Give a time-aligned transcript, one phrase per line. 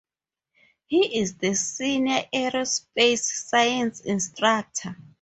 [0.87, 4.97] He is the Senior Aerospace Science Instructor.